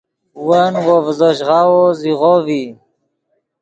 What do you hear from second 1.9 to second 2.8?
زیغو ڤی